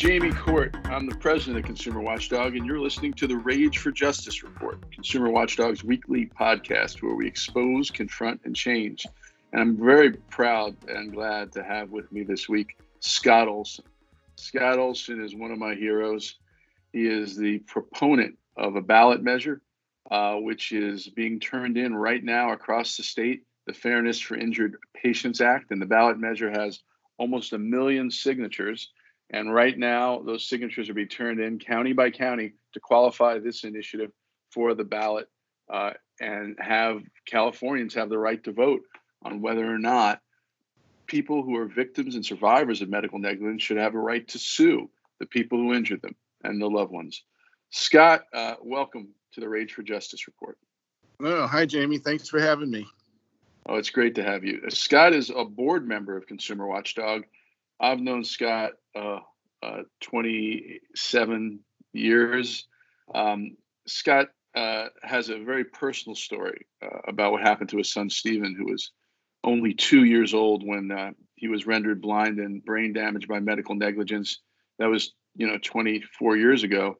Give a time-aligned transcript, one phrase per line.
[0.00, 0.74] Jamie Court.
[0.84, 4.90] I'm the president of Consumer Watchdog, and you're listening to the Rage for Justice Report,
[4.90, 9.04] Consumer Watchdog's weekly podcast where we expose, confront, and change.
[9.52, 13.84] And I'm very proud and glad to have with me this week Scott Olson.
[14.36, 16.36] Scott Olson is one of my heroes.
[16.94, 19.60] He is the proponent of a ballot measure,
[20.10, 24.76] uh, which is being turned in right now across the state, the Fairness for Injured
[24.94, 25.72] Patients Act.
[25.72, 26.80] And the ballot measure has
[27.18, 28.88] almost a million signatures.
[29.32, 33.64] And right now, those signatures are being turned in county by county to qualify this
[33.64, 34.10] initiative
[34.50, 35.28] for the ballot
[35.72, 38.82] uh, and have Californians have the right to vote
[39.22, 40.20] on whether or not
[41.06, 44.90] people who are victims and survivors of medical negligence should have a right to sue
[45.18, 47.22] the people who injured them and the loved ones.
[47.70, 50.58] Scott, uh, welcome to the Rage for Justice report.
[51.20, 51.98] Oh, hi, Jamie.
[51.98, 52.86] Thanks for having me.
[53.66, 54.62] Oh, it's great to have you.
[54.70, 57.24] Scott is a board member of Consumer Watchdog.
[57.78, 59.20] I've known Scott uh,
[59.62, 61.60] uh, 27
[61.92, 62.66] years.
[63.14, 68.10] Um, Scott uh, has a very personal story uh, about what happened to his son
[68.10, 68.90] Stephen, who was
[69.44, 73.74] only two years old when uh, he was rendered blind and brain damaged by medical
[73.74, 74.40] negligence.
[74.78, 76.98] That was, you know, 24 years ago.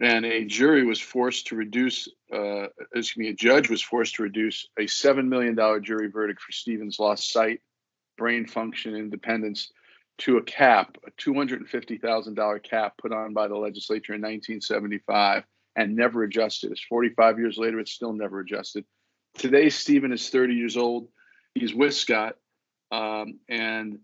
[0.00, 4.24] And a jury was forced to reduce, uh, excuse me, a judge was forced to
[4.24, 7.62] reduce a $7 million jury verdict for Stephen's lost sight,
[8.18, 9.70] brain function, independence
[10.18, 15.44] to a cap, a $250,000 cap put on by the legislature in 1975
[15.76, 16.72] and never adjusted.
[16.72, 18.84] It's 45 years later, it's still never adjusted.
[19.36, 21.08] Today, Stephen is 30 years old.
[21.54, 22.36] He's with Scott,
[22.90, 23.98] um, and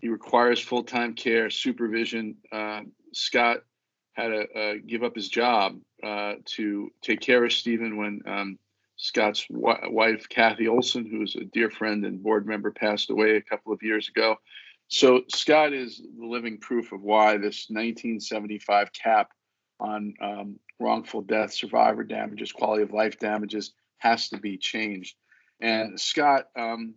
[0.00, 2.36] he requires full time care, supervision.
[2.50, 2.80] Uh,
[3.12, 3.58] Scott
[4.14, 8.58] had to uh, give up his job uh, to take care of Stephen when um,
[8.96, 13.36] Scott's w- wife, Kathy Olson, who is a dear friend and board member, passed away
[13.36, 14.36] a couple of years ago.
[14.92, 19.30] So Scott is the living proof of why this 1975 cap
[19.80, 25.16] on um, wrongful death, survivor damages, quality of life damages has to be changed.
[25.62, 26.94] And Scott, um,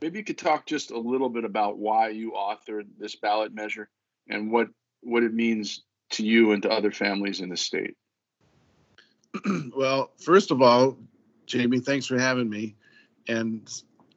[0.00, 3.90] maybe you could talk just a little bit about why you authored this ballot measure
[4.30, 4.68] and what
[5.02, 7.96] what it means to you and to other families in the state.
[9.76, 10.96] well, first of all,
[11.44, 12.76] Jamie, thanks for having me.
[13.28, 13.70] And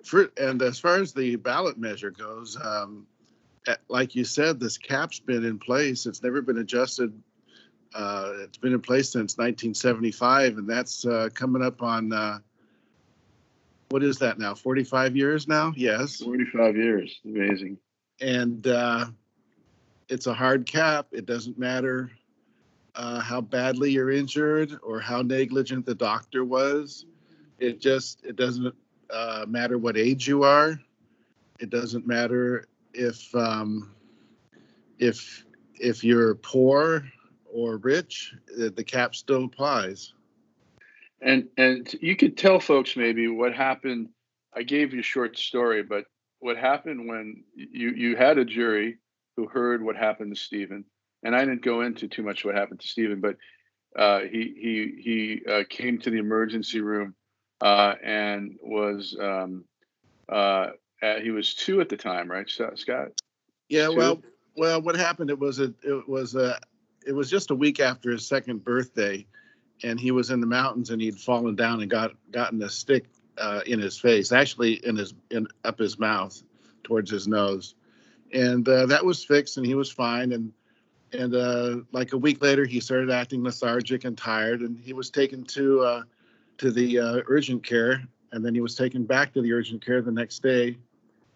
[0.04, 3.06] for, and as far as the ballot measure goes, um,
[3.88, 6.06] like you said, this cap's been in place.
[6.06, 7.14] It's never been adjusted.
[7.94, 12.40] Uh, it's been in place since 1975, and that's uh, coming up on uh,
[13.90, 14.54] what is that now?
[14.54, 15.74] 45 years now?
[15.76, 16.18] Yes.
[16.18, 17.20] 45 years.
[17.26, 17.78] Amazing.
[18.22, 19.08] And uh,
[20.10, 21.08] it's a hard cap.
[21.12, 22.12] It doesn't matter
[22.96, 27.06] uh, how badly you're injured or how negligent the doctor was.
[27.58, 28.76] It just it doesn't
[29.12, 30.80] uh, matter what age you are.
[31.60, 33.94] It doesn't matter if um,
[34.98, 35.46] if
[35.80, 37.04] if you're poor
[37.52, 38.34] or rich.
[38.56, 40.14] The cap still applies.
[41.22, 44.10] And and you could tell folks maybe what happened.
[44.56, 46.06] I gave you a short story, but
[46.40, 48.98] what happened when you you had a jury
[49.36, 50.86] who heard what happened to Stephen,
[51.24, 53.36] and I didn't go into too much what happened to Stephen, but
[53.98, 57.16] uh, he he he uh, came to the emergency room
[57.62, 59.66] uh, and was um,
[60.28, 60.68] uh,
[61.22, 63.22] he was two at the time, right, Scott?
[63.68, 63.88] Yeah.
[63.88, 63.96] Two?
[63.96, 64.22] Well,
[64.56, 65.30] well, what happened?
[65.30, 66.60] It was a it was a
[67.06, 69.26] it was just a week after his second birthday
[69.84, 73.06] and he was in the mountains and he'd fallen down and got gotten a stick
[73.38, 76.42] uh, in his face, actually in his in up his mouth
[76.84, 77.76] towards his nose,
[78.34, 80.32] and uh, that was fixed and he was fine.
[80.34, 80.52] And
[81.14, 85.10] and uh, like a week later, he started acting lethargic and tired, and he was
[85.10, 86.04] taken to uh,
[86.60, 90.02] to the uh, urgent care, and then he was taken back to the urgent care
[90.02, 90.78] the next day,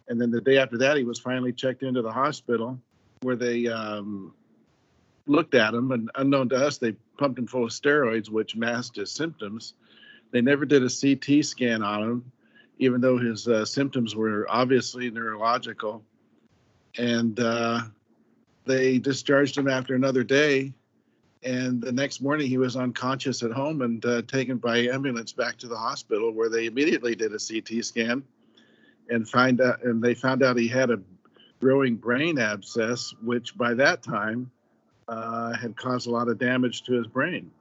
[0.07, 2.79] and then the day after that, he was finally checked into the hospital
[3.21, 4.33] where they um,
[5.25, 8.97] looked at him, and unknown to us, they pumped him full of steroids, which masked
[8.97, 9.73] his symptoms.
[10.31, 12.31] They never did a CT scan on him,
[12.79, 16.03] even though his uh, symptoms were obviously neurological.
[16.97, 17.81] And uh,
[18.65, 20.73] they discharged him after another day.
[21.45, 25.57] And the next morning, he was unconscious at home and uh, taken by ambulance back
[25.57, 28.23] to the hospital, where they immediately did a CT scan
[29.09, 29.83] and find out.
[29.83, 31.01] And they found out he had a
[31.59, 34.51] growing brain abscess, which by that time
[35.07, 37.51] uh, had caused a lot of damage to his brain.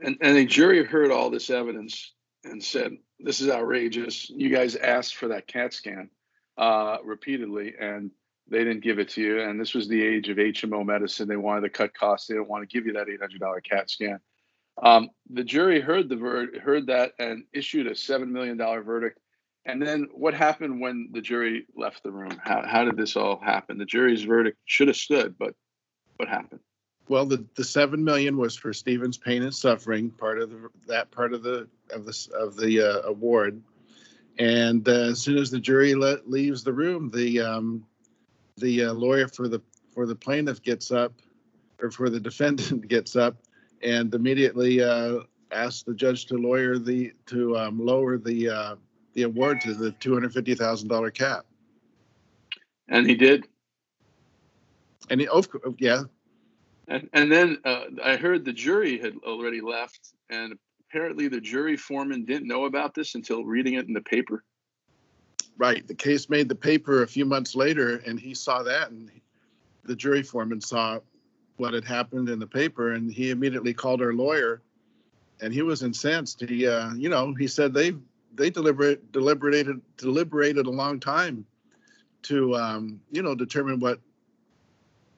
[0.00, 2.12] And, and the jury heard all this evidence
[2.44, 4.28] and said, This is outrageous.
[4.30, 6.10] You guys asked for that CAT scan
[6.58, 8.10] uh, repeatedly, and
[8.48, 9.40] they didn't give it to you.
[9.42, 11.28] And this was the age of HMO medicine.
[11.28, 12.28] They wanted to cut costs.
[12.28, 14.20] They didn't want to give you that $800 CAT scan.
[14.82, 19.18] Um, the jury heard the ver- heard that and issued a $7 million verdict
[19.64, 22.38] And then what happened when the jury left the room?
[22.44, 23.78] How, how did this all happen?
[23.78, 25.54] The jury's verdict should have stood, but
[26.16, 26.60] what happened?
[27.08, 31.10] Well, the, the seven million was for Stephen's pain and suffering, part of the, that
[31.10, 33.62] part of the of the of the uh, award.
[34.38, 37.86] And uh, as soon as the jury let, leaves the room, the um,
[38.56, 39.60] the uh, lawyer for the
[39.92, 41.12] for the plaintiff gets up,
[41.80, 43.36] or for the defendant gets up,
[43.82, 45.20] and immediately uh,
[45.52, 48.76] asks the judge to lawyer the to um, lower the uh,
[49.14, 51.46] the award to the two hundred fifty thousand dollar cap.
[52.88, 53.46] And he did.
[55.10, 56.02] And he, of oh, yeah,
[56.88, 60.54] and, and then uh, I heard the jury had already left, and
[60.88, 64.44] apparently the jury foreman didn't know about this until reading it in the paper.
[65.58, 65.86] Right.
[65.86, 69.10] The case made the paper a few months later, and he saw that, and
[69.84, 71.00] the jury foreman saw
[71.56, 74.62] what had happened in the paper, and he immediately called our lawyer,
[75.40, 76.42] and he was incensed.
[76.42, 77.94] He, uh, you know, he said they
[78.34, 81.46] they deliberate deliberated deliberated a long time
[82.24, 84.00] to, um, you know, determine what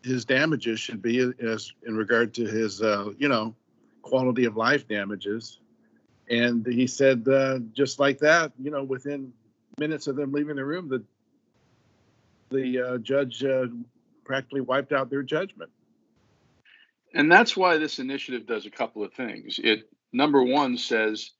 [0.02, 3.54] his damages should be as in regard to his uh, you know
[4.02, 5.58] quality of life damages
[6.30, 9.32] and he said uh, just like that you know within
[9.78, 11.02] minutes of them leaving the room the
[12.50, 13.66] the uh, judge uh,
[14.24, 15.70] practically wiped out their judgment
[17.14, 21.30] and that's why this initiative does a couple of things it number one says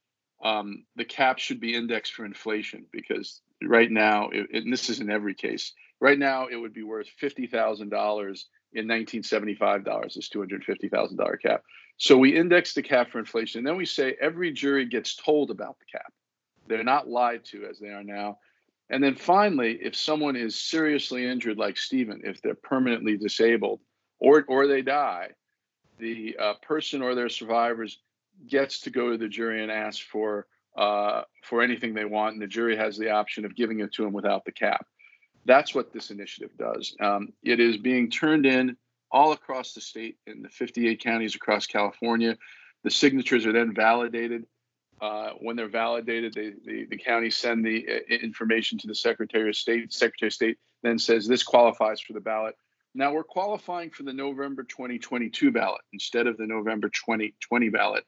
[0.43, 5.01] um, the cap should be indexed for inflation because right now it, and this is
[5.01, 10.15] in every case Right now, it would be worth fifty thousand dollars in 1975 dollars.
[10.15, 11.63] This two hundred fifty thousand dollar cap.
[11.97, 15.51] So we index the cap for inflation, and then we say every jury gets told
[15.51, 16.13] about the cap.
[16.69, 18.39] They're not lied to as they are now.
[18.91, 23.81] And then finally, if someone is seriously injured, like Stephen, if they're permanently disabled
[24.19, 25.29] or or they die,
[25.99, 27.99] the uh, person or their survivors
[28.47, 32.43] gets to go to the jury and ask for uh, for anything they want, and
[32.43, 34.87] the jury has the option of giving it to them without the cap.
[35.45, 36.95] That's what this initiative does.
[37.01, 38.77] Um, it is being turned in
[39.11, 42.37] all across the state in the 58 counties across California.
[42.85, 44.47] The signatures are then validated.
[45.01, 49.49] Uh, when they're validated, they, the, the counties send the uh, information to the Secretary
[49.49, 49.93] of State.
[49.93, 52.57] Secretary of State then says this qualifies for the ballot.
[52.95, 58.05] Now we're qualifying for the November 2022 ballot instead of the November 2020 ballot.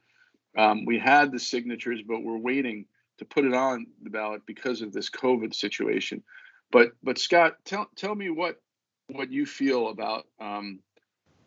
[0.57, 2.87] Um, we had the signatures, but we're waiting
[3.19, 6.23] to put it on the ballot because of this COVID situation.
[6.73, 8.61] But but Scott, tell tell me what
[9.09, 10.81] what you feel about um,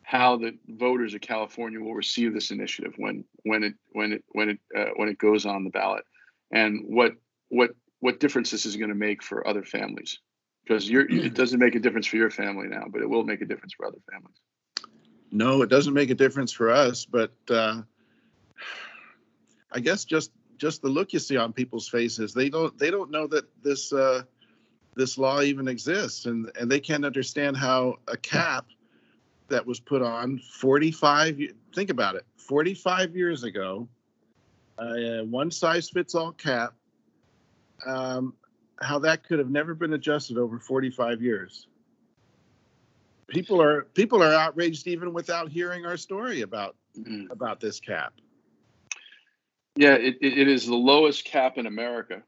[0.03, 4.49] how the voters of California will receive this initiative when when it when it when
[4.49, 6.03] it uh, when it goes on the ballot,
[6.51, 7.13] and what
[7.49, 10.19] what what difference this is going to make for other families
[10.65, 13.45] because it doesn't make a difference for your family now, but it will make a
[13.45, 14.35] difference for other families.
[15.31, 17.81] No, it doesn't make a difference for us, but uh,
[19.71, 23.09] I guess just just the look you see on people's faces, they don't they don't
[23.09, 24.23] know that this uh,
[24.95, 28.67] this law even exists and and they can't understand how a cap
[29.49, 31.39] that was put on 45
[31.73, 33.87] think about it 45 years ago
[34.79, 36.73] a one size fits all cap
[37.85, 38.33] um,
[38.81, 41.67] how that could have never been adjusted over 45 years.
[43.27, 47.31] People are people are outraged even without hearing our story about mm-hmm.
[47.31, 48.13] about this cap.
[49.75, 52.21] Yeah it, it is the lowest cap in america.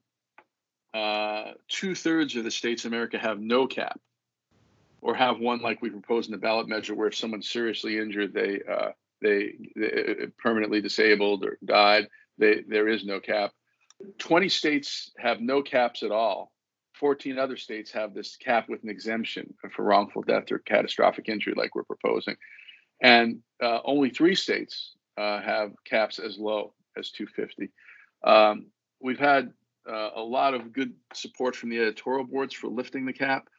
[0.93, 3.99] Uh, two thirds of the states in America have no cap,
[5.05, 8.33] or have one like we propose in the ballot measure, where if someone's seriously injured,
[8.33, 8.89] they uh,
[9.21, 12.07] they, they uh, permanently disabled or died,
[12.39, 13.51] they, there is no cap.
[14.17, 16.51] 20 states have no caps at all.
[16.95, 21.53] 14 other states have this cap with an exemption for wrongful death or catastrophic injury,
[21.55, 22.35] like we're proposing.
[22.99, 27.71] And uh, only three states uh, have caps as low as 250.
[28.23, 29.53] Um, we've had
[29.87, 33.49] uh, a lot of good support from the editorial boards for lifting the cap,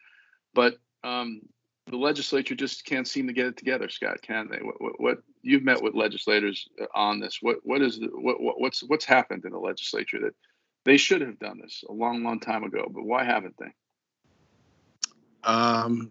[0.53, 1.41] but um,
[1.89, 3.89] the legislature just can't seem to get it together.
[3.89, 4.59] Scott, can they?
[4.59, 7.39] What, what, what you've met with legislators uh, on this?
[7.41, 10.35] What what is the, what, what what's what's happened in the legislature that
[10.85, 13.73] they should have done this a long long time ago, but why haven't they?
[15.45, 16.11] Um,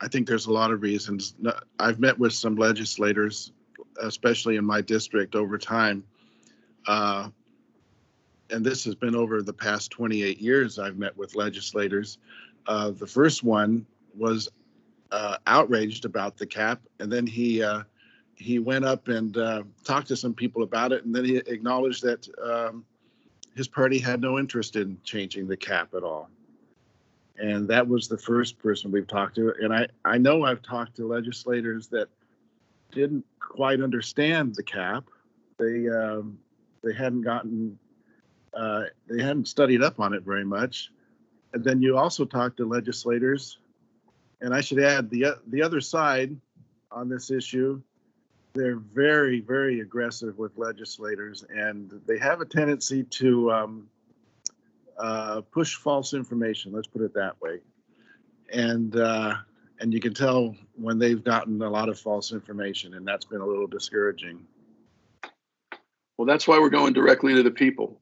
[0.00, 1.34] I think there's a lot of reasons.
[1.78, 3.52] I've met with some legislators,
[4.00, 6.04] especially in my district, over time.
[6.86, 7.28] Uh,
[8.50, 12.18] and this has been over the past 28 years I've met with legislators.
[12.66, 13.86] Uh, the first one
[14.18, 14.48] was
[15.10, 17.82] uh, outraged about the cap, and then he uh,
[18.34, 22.02] he went up and uh, talked to some people about it, and then he acknowledged
[22.04, 22.84] that um,
[23.56, 26.30] his party had no interest in changing the cap at all.
[27.38, 29.54] And that was the first person we've talked to.
[29.60, 32.08] And I, I know I've talked to legislators that
[32.92, 35.04] didn't quite understand the cap.
[35.58, 36.38] They um,
[36.82, 37.78] they hadn't gotten
[38.54, 40.90] uh, they hadn't studied up on it very much.
[41.52, 43.58] And then you also talk to legislators,
[44.40, 46.36] and I should add the the other side
[46.90, 47.80] on this issue.
[48.54, 53.88] They're very, very aggressive with legislators, and they have a tendency to um,
[54.98, 56.72] uh, push false information.
[56.72, 57.60] Let's put it that way.
[58.52, 59.34] And uh,
[59.80, 63.40] and you can tell when they've gotten a lot of false information, and that's been
[63.40, 64.46] a little discouraging.
[66.16, 68.00] Well, that's why we're going directly to the people.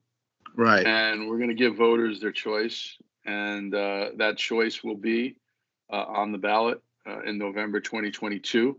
[0.54, 0.86] Right.
[0.86, 2.96] And we're going to give voters their choice.
[3.26, 5.36] And uh, that choice will be
[5.90, 8.78] uh, on the ballot uh, in November 2022.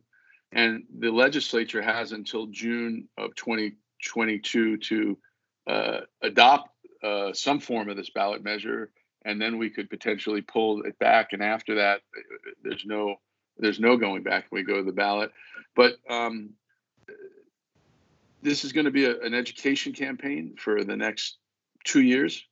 [0.51, 5.17] And the legislature has until June of 2022 to
[5.67, 6.69] uh, adopt
[7.03, 8.91] uh, some form of this ballot measure.
[9.25, 11.33] And then we could potentially pull it back.
[11.33, 12.01] And after that,
[12.63, 13.15] there's no
[13.59, 14.45] there's no going back.
[14.51, 15.31] We go to the ballot.
[15.75, 16.51] But um,
[18.41, 21.37] this is going to be a, an education campaign for the next
[21.83, 22.45] two years.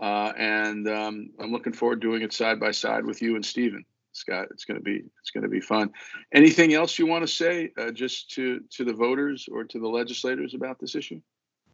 [0.00, 3.44] Uh, and um, I'm looking forward to doing it side by side with you and
[3.44, 3.84] Stephen.
[4.12, 5.90] Scott, it's going to be it's going to be fun.
[6.32, 9.88] Anything else you want to say, uh, just to to the voters or to the
[9.88, 11.20] legislators about this issue?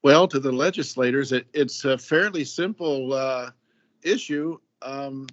[0.03, 3.51] Well, to the legislators, it, it's a fairly simple uh,
[4.03, 4.59] issue.
[4.83, 5.27] Um,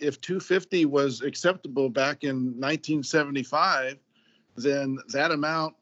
[0.00, 3.98] if 250 was acceptable back in 1975,
[4.56, 5.76] then that amount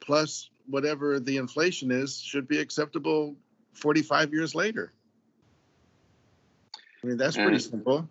[0.00, 3.34] plus whatever the inflation is should be acceptable
[3.72, 4.92] 45 years later.
[7.02, 8.08] I mean, that's pretty and simple.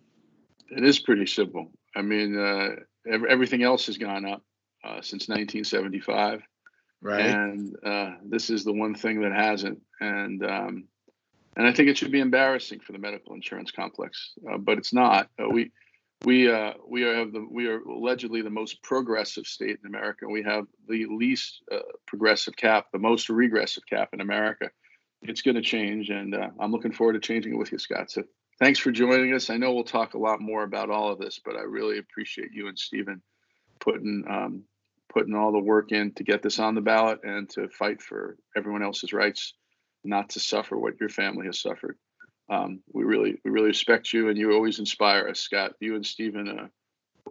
[0.70, 1.72] It is pretty simple.
[1.96, 2.70] I mean, uh,
[3.08, 4.44] everything else has gone up
[4.84, 6.42] uh, since 1975.
[7.02, 7.26] Right.
[7.26, 9.82] And uh, this is the one thing that hasn't.
[10.00, 10.88] And um,
[11.58, 14.94] and I think it should be embarrassing for the medical insurance complex, uh, but it's
[14.94, 15.30] not.
[15.38, 15.72] Uh, we
[16.24, 20.28] we uh, we are have the we are allegedly the most progressive state in America.
[20.28, 24.70] We have the least uh, progressive cap, the most regressive cap in America.
[25.24, 28.12] It's going to change, and uh, I'm looking forward to changing it with you, Scott.
[28.12, 28.24] So
[28.62, 29.50] thanks for joining us.
[29.50, 32.54] I know we'll talk a lot more about all of this, but I really appreciate
[32.54, 33.22] you and Stephen
[33.80, 34.64] putting um,
[35.14, 38.38] putting all the work in to get this on the ballot and to fight for
[38.56, 39.54] everyone else's rights,
[40.06, 41.98] not to suffer what your family has suffered
[42.52, 45.74] um, we really we really respect you, and you always inspire us, Scott.
[45.80, 46.68] You and Stephen uh,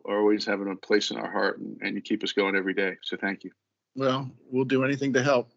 [0.06, 2.72] are always having a place in our heart, and, and you keep us going every
[2.72, 2.96] day.
[3.02, 3.50] So thank you.
[3.94, 5.50] Well, we'll do anything to help.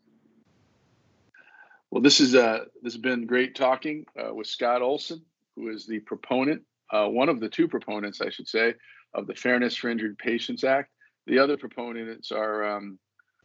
[1.92, 5.22] Well, this is uh, this has been great talking uh, with Scott Olson,
[5.56, 8.76] who is the proponent, uh, one of the two proponents, I should say,
[9.14, 10.90] of the Fairness for Injured Patients Act.
[11.28, 13.00] The other proponents are um,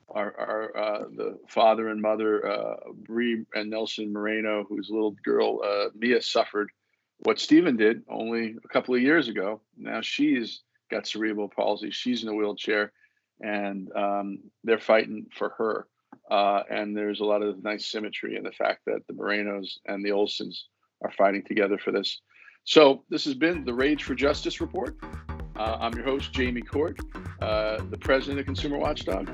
[0.08, 5.60] our, our uh, the father and mother, uh, Bree and Nelson Moreno, whose little girl
[5.64, 6.70] uh, Mia suffered
[7.20, 9.60] what Stephen did only a couple of years ago.
[9.76, 11.90] Now she's got cerebral palsy.
[11.90, 12.92] She's in a wheelchair,
[13.40, 15.86] and um, they're fighting for her.
[16.30, 20.04] Uh, and there's a lot of nice symmetry in the fact that the Morenos and
[20.04, 20.64] the Olsons
[21.02, 22.20] are fighting together for this.
[22.64, 24.96] So this has been the Rage for Justice report.
[25.56, 26.98] Uh, I'm your host, Jamie Court,
[27.40, 29.30] uh, the president of Consumer Watchdog.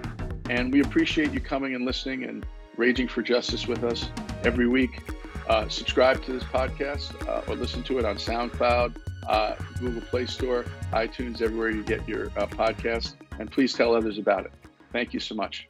[0.49, 4.09] And we appreciate you coming and listening and raging for justice with us
[4.44, 5.02] every week.
[5.49, 8.97] Uh, subscribe to this podcast uh, or listen to it on SoundCloud,
[9.28, 13.14] uh, Google Play Store, iTunes, everywhere you get your uh, podcast.
[13.38, 14.52] And please tell others about it.
[14.92, 15.68] Thank you so much.